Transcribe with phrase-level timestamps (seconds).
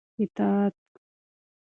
[0.19, 0.75] اطاعت